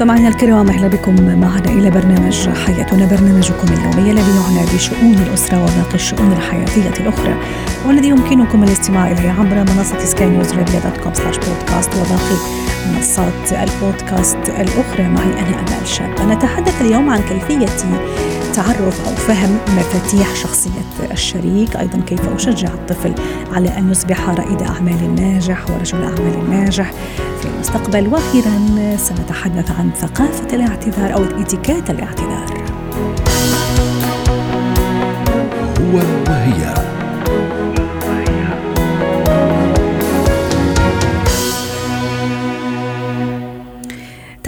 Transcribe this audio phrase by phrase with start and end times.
[0.00, 5.94] مستمعينا الكرام أهلا بكم معنا إلى برنامج حياتنا برنامجكم اليومي الذي يعنى بشؤون الأسرة وباقي
[5.94, 7.34] الشؤون الحياتية الأخرى.
[7.86, 12.36] والذي يمكنكم الاستماع إليه عبر منصة Sky News dot com slash podcast وباقي
[12.94, 15.08] منصات البودكاست الأخرى.
[15.08, 16.30] معي أنا آمال شاب.
[16.30, 17.66] نتحدث اليوم عن كيفية
[18.60, 20.70] تعرف أو فهم مفاتيح شخصية
[21.12, 23.14] الشريك، أيضا كيف أشجع الطفل
[23.52, 26.92] على أن يصبح رائد أعمال ناجح ورجل أعمال ناجح
[27.40, 28.58] في المستقبل، وأخيرا
[28.96, 32.64] سنتحدث عن ثقافة الاعتذار أو اتيكيت الاعتذار.
[35.80, 35.96] هو
[36.28, 36.89] وهي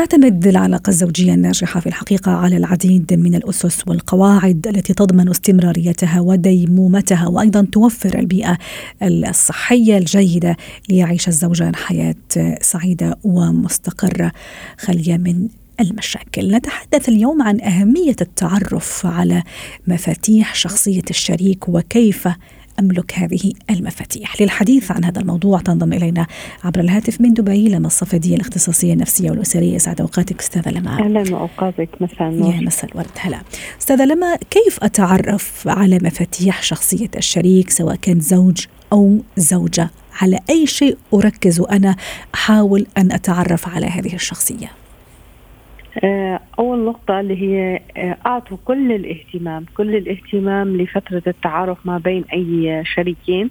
[0.03, 7.29] تعتمد العلاقة الزوجية الناجحة في الحقيقة على العديد من الأسس والقواعد التي تضمن استمراريتها وديمومتها
[7.29, 8.59] وأيضا توفر البيئة
[9.03, 10.57] الصحية الجيدة
[10.89, 12.15] ليعيش الزوجان حياة
[12.61, 14.33] سعيدة ومستقرة.
[14.79, 15.49] خالية من
[15.81, 16.55] المشاكل.
[16.55, 19.43] نتحدث اليوم عن أهمية التعرف على
[19.87, 22.29] مفاتيح شخصية الشريك وكيف
[22.83, 24.43] أملك هذه المفاتيح.
[24.43, 26.27] للحديث عن هذا الموضوع تنضم إلينا
[26.65, 29.79] عبر الهاتف من دبي لما الصفدية الاختصاصية النفسية والأسرية.
[29.79, 31.89] سعد أوقاتك أستاذة لما أهلا وأوقاتك.
[32.01, 32.55] مساء النور.
[32.55, 33.11] يا مساء الورد.
[33.19, 33.41] هلا.
[33.81, 40.67] أستاذة لما كيف أتعرف على مفاتيح شخصية الشريك سواء كان زوج أو زوجة؟ على أي
[40.67, 41.97] شيء أركز وأنا
[42.35, 44.82] أحاول أن أتعرف على هذه الشخصية؟
[46.59, 52.83] أول نقطة اللي هي آه، أعطوا كل الاهتمام كل الاهتمام لفترة التعارف ما بين أي
[52.85, 53.51] شريكين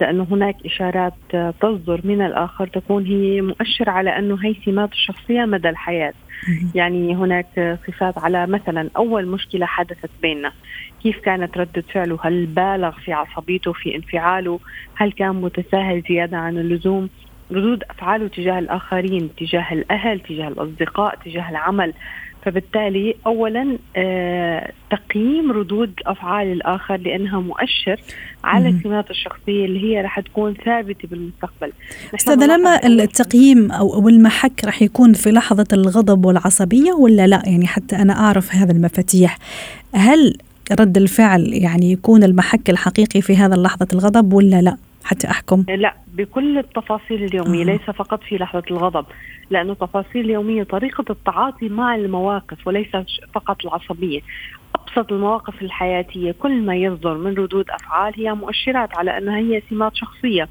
[0.00, 5.44] لأنه هناك إشارات آه، تصدر من الآخر تكون هي مؤشر على أنه هي سمات الشخصية
[5.44, 6.12] مدى الحياة.
[6.74, 10.52] يعني هناك صفات على مثلا أول مشكلة حدثت بيننا
[11.02, 14.60] كيف كانت ردة فعله؟ هل بالغ في عصبيته في انفعاله؟
[14.96, 17.08] هل كان متساهل زيادة عن اللزوم؟
[17.52, 21.92] ردود أفعاله تجاه الآخرين تجاه الأهل تجاه الأصدقاء تجاه العمل.
[22.42, 28.00] فبالتالي اولا آه تقييم ردود أفعال الآخر لأنها مؤشر
[28.44, 31.72] على سمات الشخصية اللي هي راح تكون ثابتة بالمستقبل.
[32.14, 37.96] أستاذ لما التقييم أو المحك راح يكون في لحظة الغضب والعصبية ولا لا؟ يعني حتى
[37.96, 39.38] أنا أعرف هذا المفاتيح.
[39.94, 40.36] هل
[40.80, 45.94] رد الفعل يعني يكون المحك الحقيقي في هذا لحظه الغضب ولا لا؟ حتى أحكم؟ لا
[46.06, 47.64] بكل التفاصيل اليومية آه.
[47.64, 49.06] ليس فقط في لحظة الغضب
[49.50, 52.96] لأنه التفاصيل اليوميه طريقة التعاطي مع المواقف وليس
[53.34, 54.20] فقط العصبية.
[54.74, 59.96] أبسط المواقف الحياتية كل ما يصدر من ردود أفعال هي مؤشرات على أنها هي سمات
[59.96, 60.48] شخصية.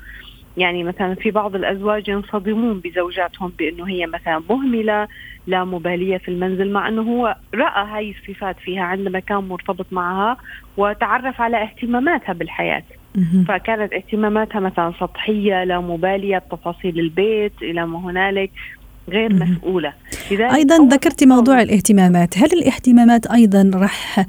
[0.58, 5.08] يعني مثلا في بعض الأزواج ينصدمون بزوجاتهم بأنه هي مثلا مهملة
[5.48, 10.38] لا مبالية في المنزل مع أنه هو رأى هاي الصفات فيها عندما كان مرتبط معها
[10.78, 12.84] وتعرف على اهتماماتها بالحياة.
[13.48, 18.52] فكانت اهتماماتها مثلا سطحية لا مبالية بتفاصيل البيت إلى ما هنالك
[19.10, 19.94] غير مسؤولة.
[20.32, 22.38] أيضا ذكرت موضوع الاهتمامات.
[22.38, 24.26] هل الاهتمامات أيضا راح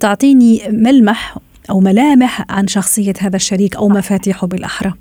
[0.00, 1.36] تعطيني ملمح
[1.70, 4.92] أو ملامح عن شخصية هذا الشريك أو مفاتيحه بالأحرى؟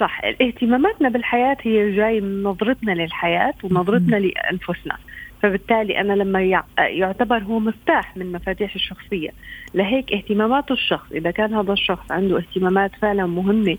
[0.00, 0.20] صح.
[0.40, 4.96] اهتماماتنا بالحياة هي جاي من نظرتنا للحياة ونظرتنا لأنفسنا.
[5.42, 9.30] فبالتالي أنا لما يعتبر هو مفتاح من مفاتيح الشخصية.
[9.74, 13.76] لهيك اهتمامات الشخص إذا كان هذا الشخص عنده اهتمامات فعلا مهمة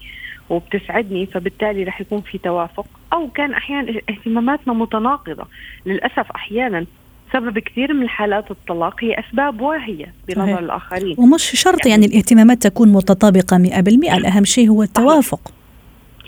[0.49, 2.85] وبتسعدني فبالتالي رح يكون في توافق.
[3.13, 5.45] أو كان أحيانا اهتماماتنا متناقضة.
[5.85, 6.85] للأسف أحيانا
[7.33, 11.15] سبب كثير من حالات الطلاق هي أسباب واهية بنظر الآخرين.
[11.17, 15.51] ومش شرط يعني, يعني الاهتمامات تكون متطابقة 100% الأهم شيء هو التوافق.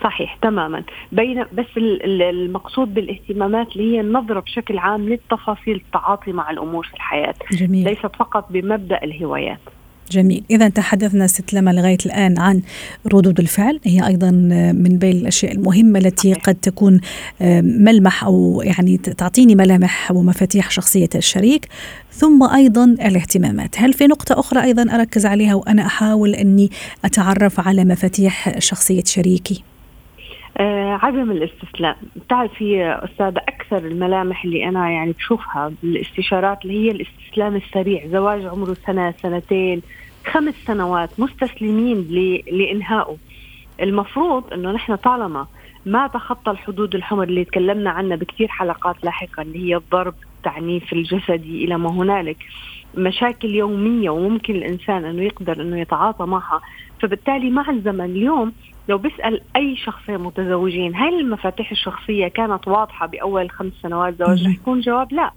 [0.03, 0.83] صحيح تماما.
[1.11, 7.35] بين بس المقصود بالاهتمامات اللي هي النظرة بشكل عام للتفاصيل التعاطي مع الأمور في الحياة.
[7.51, 7.83] جميل.
[7.83, 9.59] ليست فقط بمبدأ الهوايات.
[10.11, 10.43] جميل.
[10.51, 12.61] إذا تحدثنا ست لما لغاية الآن عن
[13.13, 13.79] ردود الفعل.
[13.83, 14.31] هي أيضا
[14.75, 17.01] من بين الأشياء المهمة التي قد تكون
[17.61, 21.67] ملمح أو يعني تعطيني ملامح ومفاتيح شخصية الشريك.
[22.11, 23.79] ثم أيضا الاهتمامات.
[23.79, 26.69] هل في نقطة أخرى أيضا أركز عليها وأنا أحاول أني
[27.05, 29.63] أتعرف على مفاتيح شخصية شريكي؟
[30.59, 31.95] عدم الاستسلام.
[32.15, 38.73] بتعرفي أستاذة أكثر الملامح اللي أنا يعني بشوفها بالاستشارات اللي هي الاستسلام السريع زواج عمره
[38.73, 39.81] سنة سنتين
[40.25, 42.07] خمس سنوات مستسلمين
[42.51, 43.17] لإنهائه.
[43.81, 45.47] المفروض أنه نحن طالما
[45.85, 51.65] ما تخطى الحدود الحمر اللي تكلمنا عنها بكثير حلقات لاحقا اللي هي الضرب التعنيف الجسدي
[51.65, 52.37] إلى ما هنالك
[52.97, 56.61] مشاكل يومية وممكن الإنسان أنه يقدر أنه يتعاطى معها.
[57.01, 58.51] فبالتالي مع الزمن اليوم
[58.87, 64.53] لو بسال أي شخصين متزوجين هل المفاتيح الشخصية كانت واضحة بأول خمس سنوات زواج؟ رح
[64.53, 65.31] يكون جواب لا.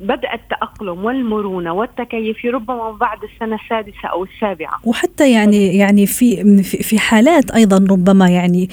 [0.00, 4.80] بدأ التأقلم والمرونة والتكيف ربما بعد السنة السادسة أو السابعة.
[4.84, 8.68] وحتى يعني يعني في في حالات أيضا ربما يعني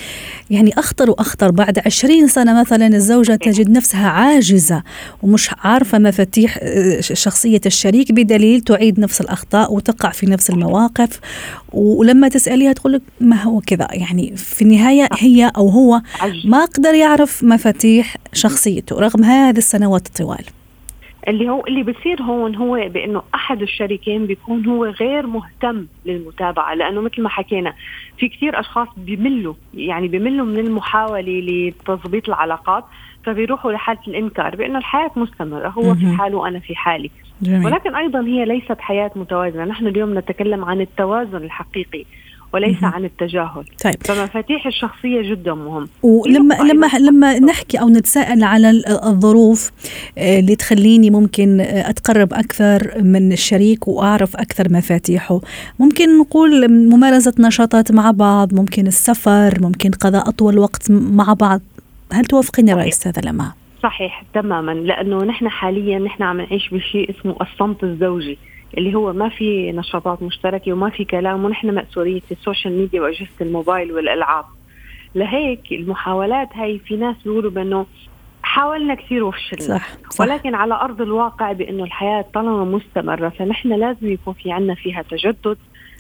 [0.50, 1.51] يعني أخطر وأخطر.
[1.51, 4.83] بعد عشرين سنة مثلا الزوجة تجد نفسها عاجزة
[5.24, 11.19] ومش عارفة مفاتيح آه، شخصية الشريك بدليل تعيد نفس الأخطاء وتقع في نفس المواقف.
[11.74, 16.01] ولما تسأليها تقول لك ما هو كذا؟ يعني في النهاية هي أو هو
[16.45, 20.56] ما قدر يعرف مفاتيح شخصيته رغم هذه السنوات الطوال.
[21.27, 27.01] اللي هو اللي بصير هون هو بأنه أحد الشريكين بيكون هو غير مهتم للمتابعة لأنه
[27.01, 27.74] مثل ما حكينا
[28.18, 32.83] في كثير أشخاص بيملوا يعني بيملوا من المحاولة لتظبيط العلاقات
[33.24, 37.12] فبيروحوا لحالة الإنكار بأنه الحياة مستمرة هو في حاله وأنا في حالي.
[37.41, 37.65] جميل.
[37.65, 42.06] ولكن أيضا هي ليست حياة متوازنة نحن اليوم نتكلم عن التوازن الحقيقي.
[42.53, 43.63] وليس عن التجاهل.
[43.83, 43.95] طيب.
[44.03, 45.88] فمفاتيح الشخصية جدا مهم.
[46.03, 49.71] ولما لما لما نحكي أو نتساءل على الظروف
[50.17, 55.41] آه، اللي تخليني ممكن آه، أتقرب أكثر من الشريك وأعرف أكثر مفاتيحه.
[55.79, 61.61] ممكن نقول ممارسة نشاطات مع بعض ممكن السفر ممكن قضاء أطول وقت مع بعض.
[62.13, 63.51] هل توافقيني رأي أستاذة لما؟
[63.83, 64.71] صحيح تماما.
[64.71, 68.38] لأنه نحن حاليا نحن عم نعيش بشيء اسمه الصمت الزوجي.
[68.77, 73.29] اللي هو ما في نشاطات مشتركة وما في كلام ونحن مأسورين ال social media واجهزه
[73.41, 74.45] الموبايل والألعاب
[75.15, 77.85] لهيك المحاولات هاي في ناس بيقولوا بأنه
[78.43, 80.21] حاولنا كثير وفشلنا صح, صح.
[80.21, 85.57] ولكن على أرض الواقع بأنه الحياة طالما مستمرة فنحن لازم يكون في عنا فيها تجدد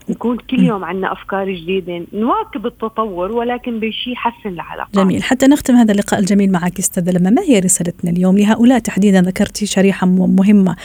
[0.09, 4.95] نكون كل يوم عندنا أفكار جديدة نواكب التطور ولكن بشيء يحسن العلاقات.
[4.95, 5.23] جميل.
[5.23, 7.29] حتى نختم هذا اللقاء الجميل معك أستاذة لما.
[7.29, 10.75] ما هي رسالتنا اليوم؟ لهؤلاء تحديدا ذكرتي شريحة مهمة.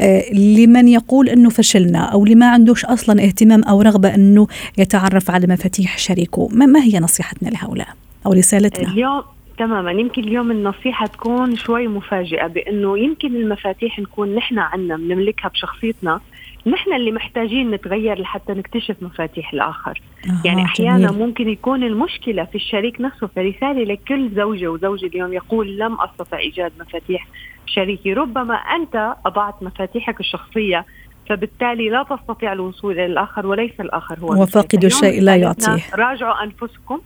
[0.00, 4.46] آه لمن يقول إنه فشلنا أو لما عندوش أصلا اهتمام أو رغبة إنه
[4.78, 6.48] يتعرف على مفاتيح شريكه.
[6.52, 7.88] ما, ما هي نصيحتنا لهؤلاء
[8.26, 9.22] أو رسالتنا؟ اليوم
[9.58, 9.92] تماما.
[9.92, 16.20] يمكن اليوم النصيحة تكون شوي مفاجئة بأنه يمكن المفاتيح نكون نحن عنا بنملكها بشخصيتنا
[16.66, 20.02] نحن اللي محتاجين نتغير لحتى نكتشف مفاتيح الآخر.
[20.26, 21.26] آه يعني أحيانا جميل.
[21.26, 26.72] ممكن يكون المشكلة في الشريك نفسه فرسالة لكل زوجة وزوج اليوم يقول لم أستطع إيجاد
[26.80, 27.26] مفاتيح
[27.66, 28.12] شريكي.
[28.12, 30.86] ربما أنت أضعت مفاتيحك الشخصية
[31.28, 35.82] فبالتالي لا تستطيع الوصول إلى الآخر وليس الآخر هو وفاقد الشيء لا يعطيه.
[35.94, 37.00] راجعوا أنفسكم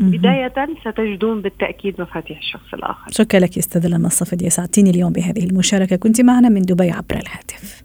[0.00, 3.10] بداية ستجدون بالتأكيد مفاتيح الشخص الآخر.
[3.10, 5.96] شكرا لك أستاذة لما الصفدي ساعدتيني اليوم بهذه المشاركة.
[5.96, 7.82] كنت معنا من دبي عبر الهاتف.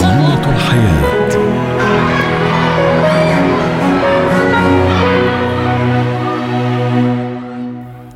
[0.00, 1.13] زينة الحياة.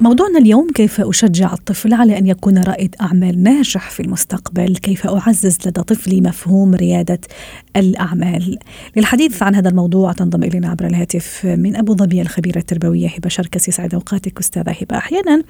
[0.01, 5.59] موضوعنا اليوم كيف أشجع الطفل على أن يكون رائد أعمال ناجح في المستقبل؟ كيف أعزز
[5.67, 7.21] لدى طفلي مفهوم ريادة
[7.77, 8.59] الأعمال؟
[8.97, 13.69] للحديث عن هذا الموضوع تنضم إلينا عبر الهاتف من أبو ظبي الخبيرة التربوية هبة شركس
[13.69, 15.43] يسعد أوقاتك أستاذة هبة أحيانا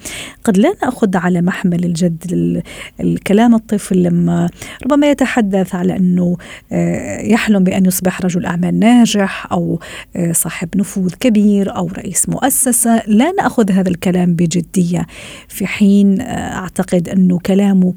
[0.43, 2.63] قد لا نأخذ على محمل الجد
[2.99, 4.49] الكلام الطفل لما
[4.83, 6.37] ربما يتحدث على أنه
[6.71, 9.79] آه، يحلم بأن يصبح رجل أعمال ناجح أو
[10.15, 13.03] آه، صاحب نفوذ كبير أو رئيس مؤسسة.
[13.07, 15.05] لا نأخذ هذا الكلام بجدية.
[15.47, 17.93] في حين آه، أعتقد أنه كلامه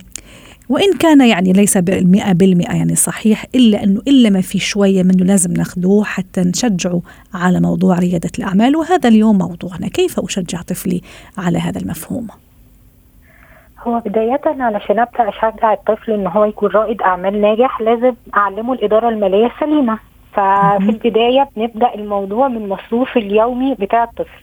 [0.68, 5.24] وإن كان يعني ليس بالمئة بالمئة يعني صحيح إلا أنه إلا ما في شوية منه
[5.24, 7.00] لازم ناخذوه حتى نشجعه
[7.34, 8.76] على موضوع ريادة الأعمال.
[8.76, 9.88] وهذا اليوم موضوعنا.
[9.88, 11.00] كيف أشجع طفلي
[11.38, 12.26] على هذا المفهوم؟
[13.86, 19.08] هو بداية علشان أبدأ أشجع الطفل إن هو يكون رائد أعمال ناجح لازم أعلمه الإدارة
[19.08, 19.98] المالية السليمة
[20.32, 24.42] ففي البداية بنبدأ الموضوع من المصروف اليومي بتاع الطفل.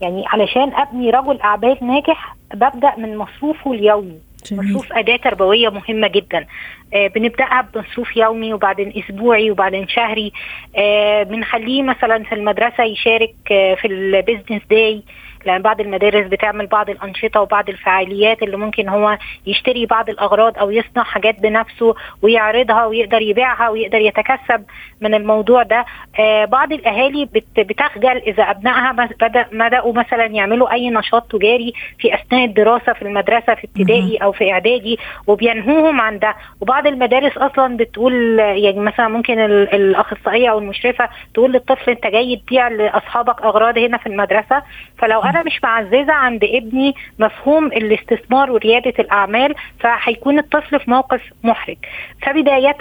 [0.00, 4.18] يعني علشان أبني رجل اعمال ناجح ببدأ من مصروفه اليومي.
[4.52, 6.46] مصروف أداة تربوية مهمة جدا
[6.92, 10.32] بنبدأها بمصروف يومي وبعدين أسبوعي وبعدين شهري.
[10.76, 15.02] آه بنخليه مثلا في المدرسة يشارك آه في البيزنس داي
[15.46, 20.70] لأن بعض المدارس بتعمل بعض الأنشطة وبعض الفعاليات اللي ممكن هو يشتري بعض الأغراض أو
[20.70, 24.64] يصنع حاجات بنفسه ويعرضها ويقدر يبيعها ويقدر يتكسب
[25.00, 25.84] من الموضوع ده.
[26.20, 27.28] آه بعض الأهالي
[27.58, 33.54] بتخجل إذا أبنائها بدا بدأوا مثلا يعملوا أي نشاط تجاري في أثناء الدراسة في المدرسة
[33.54, 36.34] في ابتدائي أو في إعدادي وبينهوهم عن ده.
[36.60, 42.68] وبعض المدارس أصلا بتقول يعني مثلا ممكن الأخصائية أو المشرفة تقول للطفل أنت جاي تبيع
[42.68, 44.62] لأصحابك أغراض هنا في المدرسة
[44.98, 51.76] فلو أنا مش معززة عند ابني مفهوم الاستثمار وريادة الأعمال فهيكون الطفل في موقف محرج.
[52.22, 52.76] فبداية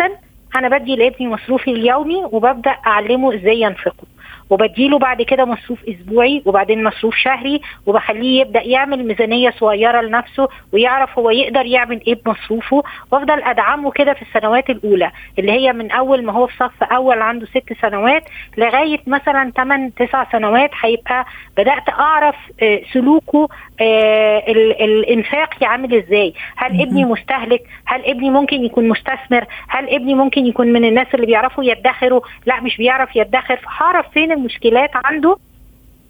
[0.56, 4.08] أنا بدي لابني مصروفي اليومي وببدأ أعلمه إزاي ينفقه.
[4.50, 11.20] وبديله بعد كده مصروف أسبوعي وبعدين مصروف شهري وبخليه يبدأ يعمل ميزانية صغيرة لنفسه ويعرف
[11.20, 16.26] هو يقدر يعمل إيه بمصروفه وأفضل أدعمه كده في السنوات الأولى اللي هي من أول
[16.26, 18.24] ما هو في صف أول عنده ست سنوات
[18.58, 21.26] لغاية مثلا 8 9 سنوات هيبقى
[21.58, 23.48] بدأت أعرف آه، سلوكه
[23.82, 24.44] آه،
[24.86, 26.34] الإنفاق عامل إزاي.
[26.56, 31.26] هل ابني مستهلك؟ هل ابني ممكن يكون مستثمر؟ هل ابني ممكن يكون من الناس اللي
[31.26, 33.56] بيعرفوا يدخروا؟ لا مش بيعرف يدخر.
[33.56, 35.38] فهعرف فين المشكلات عنده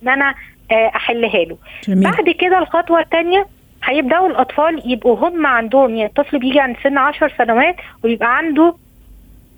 [0.03, 0.33] إن أنا
[0.71, 1.57] آه، أحلها له.
[1.87, 2.03] جميل.
[2.11, 3.45] بعد كده الخطوة الثانية
[3.83, 8.75] هيبدأوا الأطفال يبقوا هم عندهم يعني الطفل بيجي عند سن 10 سنوات ويبقى عنده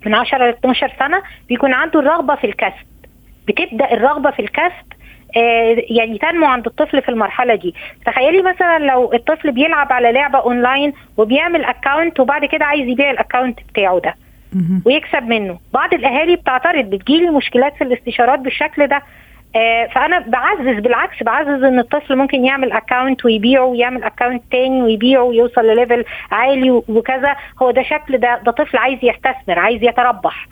[0.06, 2.86] من 10 ل 12 سنة بيكون عنده الرغبة في الكسب.
[3.48, 4.92] بتبدأ الرغبة في الكسب
[5.36, 7.74] آه، يعني تنمو عند الطفل في المرحلة دي.
[8.06, 13.16] تخيلي مثلا لو الطفل بيلعب على لعبة أونلاين وبيعمل account وبعد كده عايز يبيع ال
[13.16, 14.14] account بتاعه ده.
[14.84, 15.58] ويكسب منه.
[15.74, 19.02] بعض الأهالي بتعترض بتجيلي مشكلات في الاستشارات بالشكل ده.
[19.56, 25.22] آه فأنا بعزز بالعكس بعزز إن الطفل ممكن يعمل account ويبيعه ويعمل account تاني ويبيعه
[25.22, 27.36] ويوصل ل level عالي وكذا.
[27.62, 30.48] هو ده شكل ده ده طفل عايز يستثمر عايز يتربح.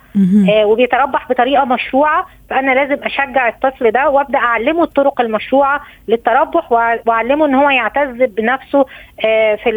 [0.51, 6.73] آه وبيتربح بطريقة مشروعة فأنا لازم أشجع الطفل ده وأبدأ أعلمه الطرق المشروعة للتربح
[7.07, 8.85] وأعلمه إن هو يعتز بنفسه
[9.25, 9.71] آه في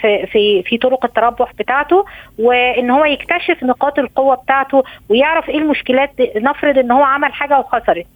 [0.00, 2.04] في في في طرق التربح بتاعته
[2.38, 8.06] وإن هو يكتشف نقاط القوة بتاعته ويعرف إيه المشكلات نفرض إن هو عمل حاجة وخسرت.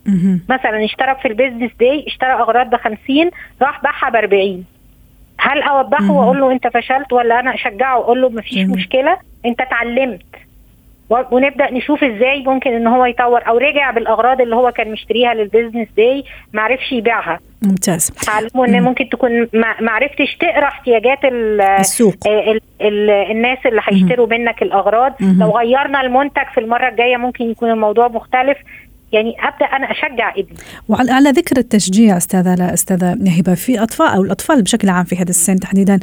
[0.49, 3.31] مثلا اشترك في البيزنس داي اشترى أغراض ب 50
[3.63, 4.65] راح باعها ب 40
[5.39, 10.23] هل اوضحه وأقول له أنت فشلت ولا أنا أشجعه وأقول له مفيش مشكلة؟ أنت اتعلمت.
[11.11, 15.89] ونبدأ نشوف إزاي ممكن إن هو يطور أو رجع بالأغراض اللي هو كان مشتريها للبيزنس
[15.97, 17.39] داي ما عرفش يبيعها.
[17.63, 18.11] ممتاز.
[18.11, 22.15] تعلموا إن ممكن تكون ما عرفتش تقرأ احتياجات السوق.
[22.27, 25.15] ال ال ال الناس اللي هيشتروا منك الأغراض.
[25.21, 28.59] لو غيرنا المنتج في المرة الجاية ممكن يكون الموضوع مختلف.
[29.13, 30.57] يعني أبدأ أنا أشجع ابني.
[30.89, 35.31] وعلى ذكر التشجيع أستاذة لا أستاذة هبه في اطفال أو الأطفال بشكل عام في هذا
[35.31, 36.01] السن تحديدا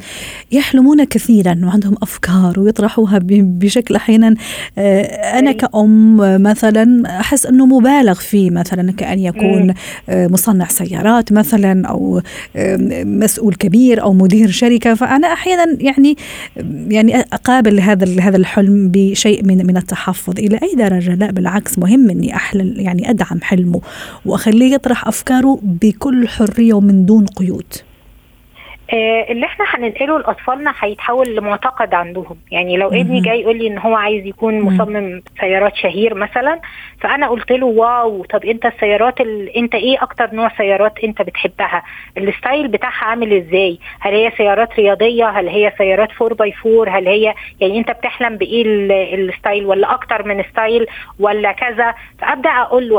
[0.52, 4.36] يحلمون كثيرا وعندهم أفكار ويطرحوها بشكل أحيانا
[4.78, 5.02] آه،
[5.40, 9.74] أنا كأم مثلا أحس إنه مبالغ فيه مثلا كأن يكون
[10.10, 12.22] آه، مصنع سيارات مثلا أو
[13.06, 14.94] مسؤول كبير أو مدير شركة.
[14.94, 16.16] فأنا أحيانا يعني
[16.88, 21.16] يعني أقابل هذا هذا الحلم بشيء من من التحفظ إلى أي درجة.
[21.16, 23.82] لا بالعكس مهم إني احلم يعني يعني أدعم حلمه
[24.26, 27.74] وأخليه يطرح أفكاره بكل حرية ومن دون قيود.
[28.94, 32.38] اللي إحنا هننقله لاطفالنا هيتحول لمعتقد عندهم.
[32.52, 36.60] يعني لو ابني جاي يقول لي إن هو عايز يكون مصمم سيارات شهير مثلا
[37.02, 39.50] فأنا قلت له wow طب أنت السيارات ال...
[39.58, 41.84] أنت إيه أكتر نوع سيارات أنت بتحبها؟
[42.18, 46.98] ال style بتاعها عامل إزاي؟ هل هي سيارات رياضية؟ هل هي سيارات 4 by 4
[47.00, 48.64] هل هي يعني أنت بتحلم بإيه
[49.16, 50.86] ال style؟ ولا أكتر من style؟
[51.20, 52.96] ولا كذا؟ فأبدأ أقول له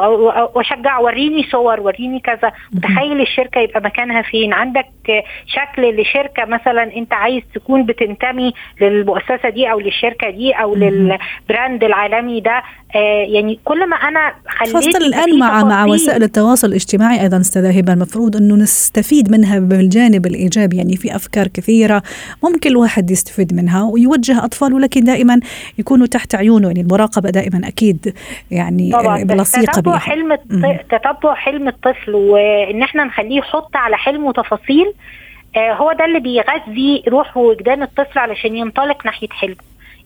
[0.54, 2.52] وأشجع وريني صور وريني كذا.
[2.72, 4.86] متخيل الشركة يبقى مكانها فين؟ عندك
[5.46, 12.40] شكل لشركة مثلا أنت عايز تكون بتنتمي للمؤسسة دي أو للشركة دي أو للبراند العالمي
[12.40, 12.62] ده
[12.96, 17.78] آه يعني كل ما أنا خليت خاصة الآن مع مع وسائل التواصل الاجتماعي أيضا أستاذة
[17.78, 22.02] هبة المفروض أنه نستفيد منها بالجانب الإيجابي يعني في أفكار كثيرة
[22.44, 25.40] ممكن الواحد يستفيد منها ويوجه أطفاله لكن دائما
[25.78, 28.14] يكونوا تحت عيونه يعني المراقبة دائما أكيد
[28.50, 29.22] يعني طبعا.
[29.22, 30.34] بلصيقة تتبع حلم
[30.90, 35.23] تتبع حلم الطفل وإن إحنا نخليه يحط على حلمه تفاصيل آه،
[35.56, 39.56] هو ده اللي بيغذي روح ووجدان الطفل علشان ينطلق ناحية حلمه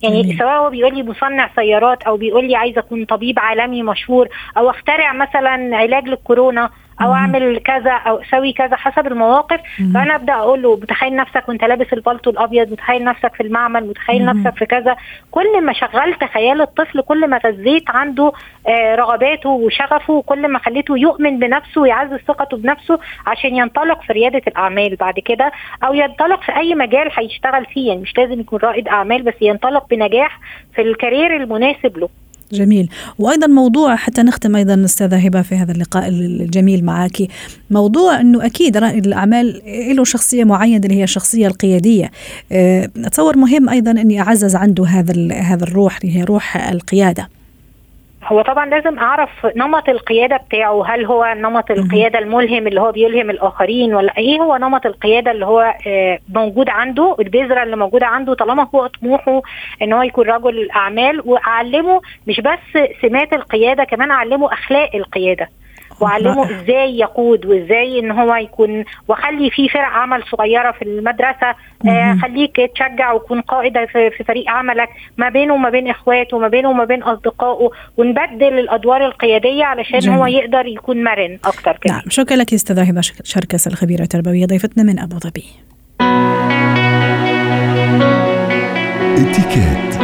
[0.03, 4.29] يعني سواء هو بيقول لي مصنع سيارات أو بيقول لي عايز أكون طبيب عالمي مشهور
[4.59, 6.71] أو أخترع مثلا علاج للكورونا
[7.03, 9.61] أو أعمل كذا أو أسوي كذا حسب المواقف.
[9.95, 14.25] فأنا أبدأ أقول له متخيل نفسك وأنت لابس البلطو الأبيض متخيل نفسك في المعمل متخيل
[14.25, 14.97] نفسك في كذا.
[15.31, 18.33] كل ما شغلت خيال الطفل كل ما غذيت عنده
[18.69, 24.43] آه رغباته وشغفه كل ما خليته يؤمن بنفسه ويعزز ثقته بنفسه عشان ينطلق في ريادة
[24.47, 25.53] الأعمال بعد كده
[25.85, 27.89] أو ينطلق في أي مجال هيشتغل فيه.
[27.89, 30.41] يعني مش لازم يكون رائد أعمال بس ينطلق بنجاح
[30.75, 32.09] في الكارير المناسب له.
[32.53, 32.89] جميل.
[33.19, 37.23] وأيضا موضوع حتى نختم أيضا أستاذة هبة في هذا اللقاء الجميل معك
[37.71, 39.63] موضوع إنه أكيد رائد الأعمال
[39.97, 42.11] له شخصية معينة اللي هي الشخصية القيادية.
[42.53, 47.29] أه، أتصور مهم أيضا أني أعزز عنده هذا هذا الروح اللي هي روح القيادة.
[48.29, 53.31] هو طبعا لازم أعرف نمط القيادة بتاعه هل هو نمط القيادة الملهم اللي هو بيلهم
[53.31, 58.35] الآخرين ولا إيه هو نمط القيادة اللي هو آه، موجود عنده البذرة اللي موجودة عنده
[58.35, 59.43] طالما هو طموحه
[59.83, 65.49] إن هو يكون رجل أعمال وأعلمه مش بس سمات القيادة كمان أعلمه أخلاق القيادة.
[66.01, 71.55] وأعلمه إزاي يقود وإزاي إن هو يكون وأخلي في فرق عمل صغيرة في المدرسة
[71.89, 76.49] آه خليك تشجع وتكون قائد في, في فريق عملك ما بينه وما بين إخواته وما
[76.49, 80.19] بينه وما بين أصدقائه ونبدل الأدوار القيادية علشان جميل.
[80.19, 82.03] هو يقدر يكون مرن أكتر كده نعم.
[82.09, 85.45] شكرا لك أستاذة هبه شركس الخبيرة التربوية ضيفتنا من أبو ظبي.
[89.19, 89.98] اتكات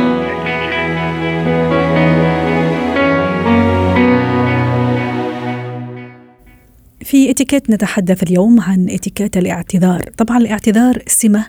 [7.04, 10.00] في اتيكيت نتحدث اليوم عن اتيكيت الاعتذار.
[10.00, 11.46] طبعا الاعتذار سمة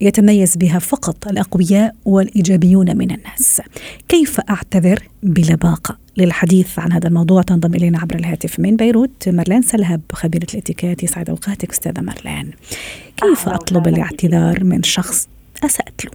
[0.00, 3.62] يتميز بها فقط الأقوياء والإيجابيون من الناس.
[4.08, 10.00] كيف أعتذر بلباقة للحديث عن هذا الموضوع تنضم إلينا عبر الهاتف من بيروت مرلان سلهب
[10.12, 11.02] خبيرة الاتيكيت.
[11.02, 12.50] يسعد أوقاتك أستاذة مرلان
[13.16, 15.28] كيف أطلب الاعتذار من شخص
[15.64, 16.10] أسأت له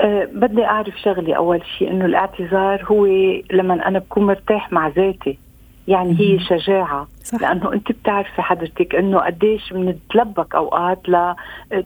[0.00, 1.36] أه بدي أعرف شغلي.
[1.36, 3.06] أول شيء إنه الاعتذار هو
[3.52, 5.38] لما أنا بكون مرتاح مع ذاتي.
[5.88, 7.08] يعني هي شجاعة.
[7.24, 7.40] صح.
[7.40, 11.34] لأنه أنت بتعرفي حضرتك أنه قديش بنتلبك أوقات ل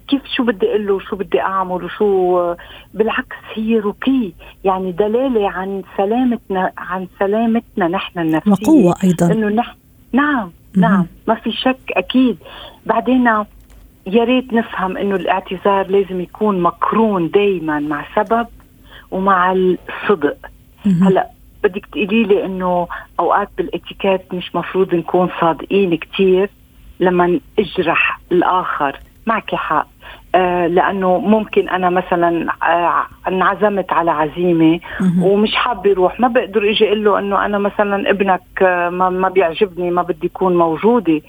[0.08, 2.54] كيف شو بدي أقول له شو بدي أعمل وشو
[2.94, 4.32] بالعكس هي رقي.
[4.64, 8.52] يعني دلالة عن سلامتنا عن سلامتنا نحن النفسية.
[8.52, 9.32] وقوة أيضا.
[9.32, 9.76] إنه نحن
[10.12, 11.06] نعم نعم.
[11.28, 12.36] ما في شك أكيد.
[12.86, 13.26] بعدين
[14.06, 18.46] يا ريت نفهم إنه الاعتذار لازم يكون مقرون دائما مع سبب
[19.10, 20.36] ومع الصدق.
[20.84, 21.30] هلأ
[21.62, 22.88] بدك تقولي لي إنه
[23.20, 26.50] أوقات بالاتيكيت مش مفروض نكون صادقين كثير
[27.00, 28.96] لما اجرح الآخر.
[29.26, 29.86] معك حق.
[30.34, 34.80] آه لأنه ممكن أنا مثلا آه انعزمت على عزيمة
[35.22, 39.28] ومش حابة أروح ما بقدر إجي أقول له إنه أنا مثلا ابنك آه ما, ما
[39.28, 41.20] بيعجبني ما بدي اكون موجودة.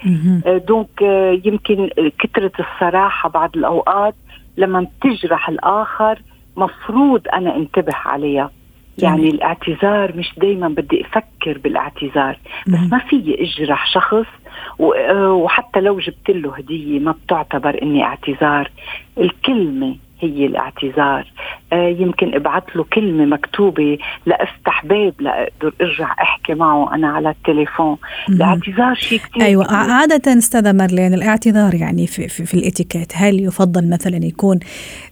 [0.46, 4.14] آه دونك آه يمكن كثرة الصراحة بعض الأوقات
[4.56, 6.18] لما بتجرح الآخر
[6.56, 8.50] مفروض أنا انتبه عليها.
[8.98, 14.26] يعني الاعتذار مش دايما بدي أفكر بالاعتذار بس ما في أجرح شخص
[14.78, 18.70] وحتى لو جبت له هدية ما بتعتبر إني اعتذار.
[19.18, 21.32] الكلمة هي الاعتذار.
[21.72, 27.96] آه يمكن ابعث له كلمة مكتوبة لأفتح باب لأقدر أرجع أحكي معه أنا على التليفون.
[28.28, 29.76] الاعتذار شيء كثير أيوه كتير.
[29.76, 33.12] عادة استاذة مارلين الاعتذار يعني في, في, في الإتيكيت.
[33.14, 34.58] هل يفضل مثلا يكون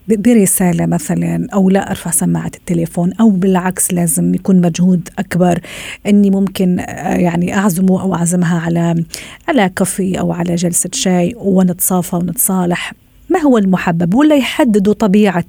[0.08, 5.58] برسالة مثلا أو لا أرفع سماعة التليفون أو بالعكس لازم يكون مجهود أكبر
[6.06, 9.04] إني ممكن يعني أعزمه أو أعزمها على
[9.48, 12.92] على كافي أو على جلسة شاي ونتصافى ونتصالح؟
[13.32, 15.44] ما هو المحبب ولا يحددوا طبيعة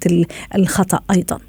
[0.55, 1.39] الخطأ أيضا؟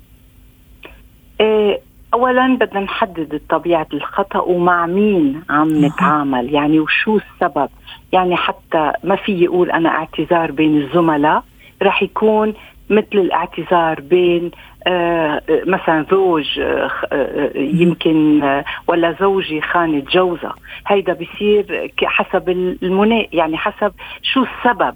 [1.40, 1.80] إيه
[2.14, 7.68] اولا بدنا نحدد طبيعة الخطأ ومع مين عم نتعامل يعني وشو السبب؟
[8.12, 11.42] يعني حتى ما في يقول أنا اعتذار بين الزملاء
[11.82, 12.54] رح يكون
[12.90, 14.50] مثل الاعتذار بين
[14.87, 20.54] آه مثلا زوج آه آه يمكن آه ولا زوجي خانت جوزها.
[20.87, 22.48] هيدا بصير حسب
[22.82, 24.94] المنا يعني حسب شو السبب.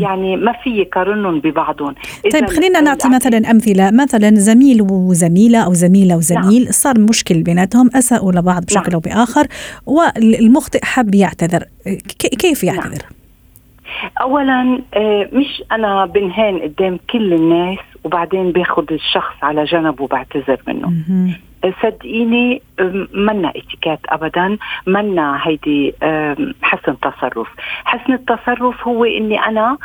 [0.00, 1.94] يعني ما في يقارنهم ببعضهم.
[2.32, 3.90] طيب خلينا نعطي مثلا أمثلة.
[3.90, 6.72] مثلا زميل وزميلة أو زميلة وزميل نعم.
[6.72, 8.94] صار مشكل بيناتهم أساءوا لبعض بشكل نعم.
[8.94, 9.46] أو بآخر
[9.86, 11.64] والمخطئ حب يعتذر.
[12.18, 13.12] كيف يعتذر؟ نعم.
[14.22, 14.82] اولا
[15.32, 20.92] مش أنا بنهان قدام كل الناس وبعدين باخذ الشخص على جنب وبعتذر منه.
[21.82, 22.62] صدقيني
[23.14, 24.58] منا اتيكيت ابدا.
[24.86, 25.94] منا هيدي
[26.62, 27.48] حسن تصرف.
[27.84, 29.78] حسن التصرف هو إني أنا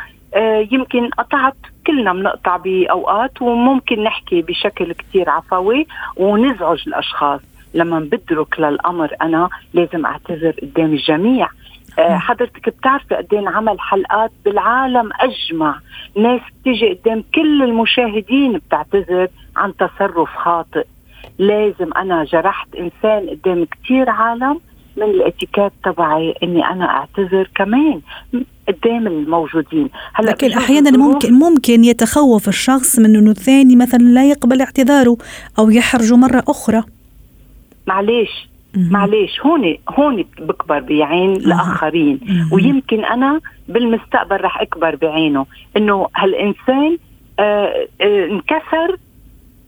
[0.72, 5.86] يمكن قطعت كلنا بنقطع بأوقات وممكن نحكي بشكل كتير عفوي
[6.16, 7.40] ونزعج الأشخاص.
[7.74, 11.48] لما بدرك للأمر أنا لازم أعتذر قدام الجميع.
[11.98, 15.78] حضرتك بتعرفي قد إيه عمل حلقات بالعالم أجمع.
[16.16, 20.84] ناس بتيجي قدام كل المشاهدين بتعتذر عن تصرف خاطئ.
[21.38, 24.60] لازم أنا جرحت إنسان قدام كثير عالم
[24.96, 28.00] من الاتيكيت تبعي إني أنا أعتذر كمان
[28.68, 29.88] قدام الموجودين.
[30.14, 35.16] هلأ لكن أحيانا ممكن ممكن يتخوف الشخص من إنه الثاني مثلا لا يقبل اعتذاره
[35.58, 36.82] أو يحرجه مرة أخرى.
[37.86, 42.20] معلش معلش هون هون بكبر بعين الآخرين.
[42.52, 45.46] ويمكن أنا بالمستقبل رح أكبر بعينه.
[45.76, 46.98] إنه هالإنسان
[47.38, 48.96] آه آه انكسر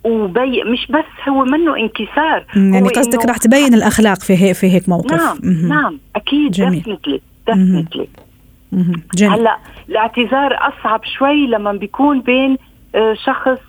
[0.05, 4.89] وبي مش بس هو منه انكسار يعني قصدك رح تبين الأخلاق في هيك في هيك
[4.89, 5.13] موقف.
[5.13, 5.69] نعم مم.
[5.69, 8.09] نعم أكيد definitely definitely
[9.21, 9.57] هلأ
[9.89, 12.57] الاعتذار أصعب شوي لما بيكون بين
[13.25, 13.61] شخص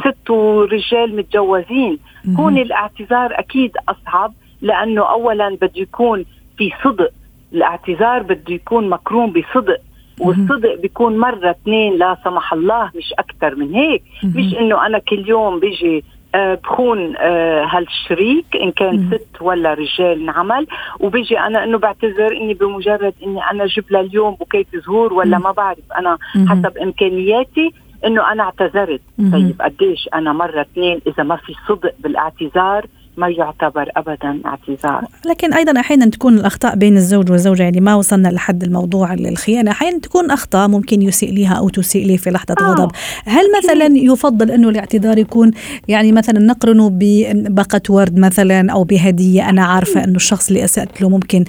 [0.00, 1.98] ست ورجال متجوزين.
[2.36, 6.24] هون الاعتذار أكيد أصعب لأنه اولا بده يكون
[6.58, 7.10] في صدق.
[7.52, 9.80] الاعتذار بده يكون مكرون بصدق.
[10.20, 14.02] والصدق بيكون مرة اثنين لا سمح الله مش أكثر من هيك.
[14.24, 16.04] مش إنه أنا كل يوم بيجي
[16.34, 20.66] آه، بخون آه، هالشريك إن كان ست ولا رجال نعمل.
[21.00, 25.92] وبيجي أنا إنه بعتذر إني بمجرد إني أنا أجيب لليوم بوكيت زهور ولا ما بعرف.
[25.98, 27.72] أنا حسب إمكانياتي
[28.06, 29.00] إنه أنا اعتذرت.
[29.32, 32.86] طيب قديش أنا مرة اثنين إذا ما في صدق بالاعتذار
[33.18, 35.04] ما يعتبر ابدا اعتذار.
[35.26, 39.98] لكن أيضا أحيانا تكون الأخطاء بين الزوج والزوجة يعني ما وصلنا لحد الموضوع الخيانه أحيانا
[39.98, 42.64] تكون أخطاء ممكن يسيء لها أو تسيء لي في لحظة آه.
[42.64, 42.90] غضب
[43.26, 45.50] هل مثلا يفضل أنه الاعتذار يكون
[45.88, 51.08] يعني مثلا نقرنه بباقة ورد مثلا أو بهدية؟ أنا عارفة أنه الشخص اللي أسأت له
[51.08, 51.44] ممكن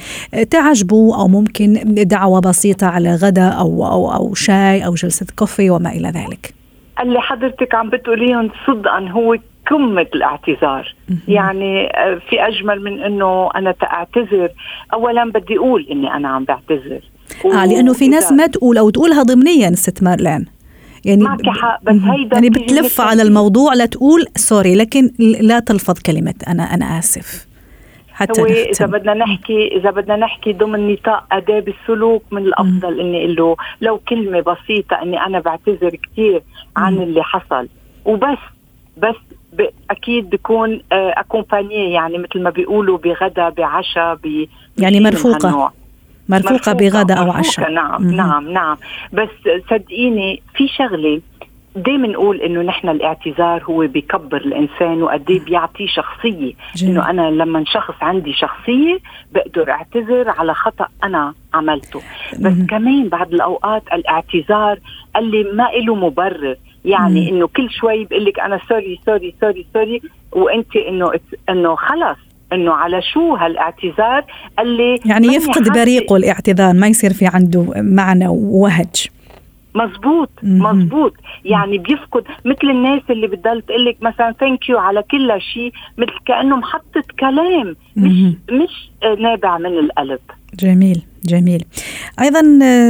[0.50, 5.90] تعجبه أو ممكن دعوة بسيطة على غدا أو أو أو شاي أو جلسة كوفي وما
[5.90, 6.54] إلى ذلك.
[7.02, 9.36] اللي حضرتك عم بتقوليهم صدقا هو
[9.70, 10.96] قمة الاعتذار.
[11.28, 14.50] يعني آه، في أجمل من أنه أنا اعتذر
[14.94, 17.02] أولا بدي أقول أني أنا عم بعتذر.
[17.46, 20.46] آه لأنه في ناس ما تقول أو تقولها ضمنيا ست مارلين.
[21.06, 26.34] يعني معك حق بس هيدا يعني بتلف على الموضوع لتقول سوري لكن لا تلفظ كلمة
[26.48, 27.50] أنا أنا آسف.
[28.14, 33.26] حتى هو إذا بدنا نحكي إذا بدنا نحكي ضمن نطاق أداب السلوك من الأفضل إني
[33.26, 36.42] أقول له لو كلمة بسيطة إني أنا بعتذر كثير
[36.78, 37.68] عن اللي حصل.
[38.06, 38.38] وبس
[38.98, 39.16] بس
[39.92, 45.72] أكيد بكون اكومبانيه آه، يعني مثل ما بيقولوا بغدا بعشاء ب يعني مرفوقة.
[46.30, 47.72] مرفوقة بغدا أو عشاء.
[47.72, 48.16] نعم مم.
[48.16, 48.78] نعم نعم.
[49.14, 49.30] بس
[49.70, 51.22] صدقيني في شغلة
[51.76, 56.54] دايما نقول إنه نحن الاعتذار هو بيكبر الإنسان وقد إيه بيعطيه شخصية.
[56.84, 59.00] إنه أنا لما شخص عندي شخصية
[59.32, 62.02] بقدر أعتذر على خطأ أنا عملته.
[62.40, 62.66] بس مم.
[62.70, 64.80] كمان بعد الأوقات الاعتذار
[65.18, 66.56] اللي ما له مبرر.
[66.86, 71.12] يعني إنه كل شوي بقول لك أنا sorry sorry sorry sorry وأنت إنه
[71.50, 72.18] إنه خلص
[72.54, 74.26] إنه على شو هالاعتذار
[74.60, 79.08] اللي يعني يفقد بريقه الاعتذار ما يصير في عنده معنى ووهج.
[79.76, 81.14] مزبوط مزبوط.
[81.46, 86.14] يعني بيفقد مثل الناس اللي بتضل تقول لك مثلا thank you على كل شيء مثل
[86.26, 88.90] كأنه محطة كلام مش مش
[89.20, 90.20] نابع من القلب.
[90.60, 91.66] جميل جميل.
[92.20, 92.44] أيضا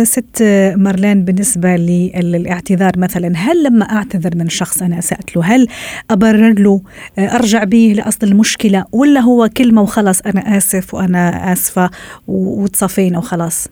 [0.04, 0.44] ست
[0.76, 5.68] مارلين بالنسبة للاعتذار مثلا هل لما أعتذر من شخص أنا اسات له هل
[6.12, 6.82] أبرر له
[7.20, 11.90] أرجع به لأصل المشكلة ولا هو كلمة وخلاص أنا آسف وأنا آسفة
[12.28, 13.68] وتصفينا وخلاص؟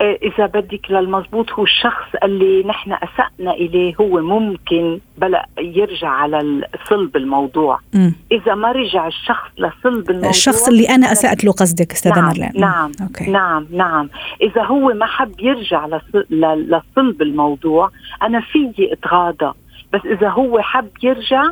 [0.00, 7.16] إذا بدك للمزبوط هو الشخص اللي نحن أسأنا إليه هو ممكن بلا يرجع على صلب
[7.16, 7.80] الموضوع.
[7.94, 8.10] م.
[8.32, 12.52] إذا ما رجع الشخص لصلب الموضوع الشخص اللي أنا أسأت له قصدك أستاذة نعم مرلان.
[12.56, 13.30] نعم okay.
[13.30, 14.08] نعم نعم.
[14.42, 15.86] إذا هو ما حب يرجع
[16.30, 17.90] لصلب الموضوع
[18.22, 19.52] أنا فيي أتغاضى.
[19.92, 21.42] بس إذا هو حب يرجع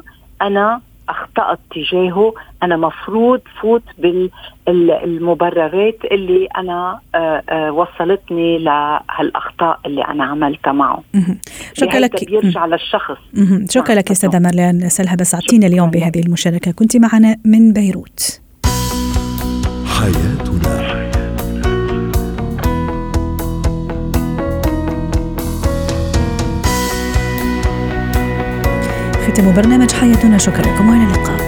[0.43, 2.35] أنا أخطأت تجاهه.
[2.63, 11.03] أنا مفروض فوت بالمبررات اللي أنا آه، آه، وصلتني لهالأخطاء اللي أنا عملتها معه.
[11.73, 12.25] شكرا لك.
[12.25, 13.19] بيرجع للشخص.
[13.71, 16.73] شكرا لك استاذه مرلان سلها بس اعطينا اليوم بهذه المشاركة.
[16.73, 18.41] كنت معنا من بيروت.
[19.87, 21.06] حياتنا.
[29.37, 30.39] ختم برنامج حياتنا.
[30.39, 31.46] شكرا لكم وإلى اللقاء.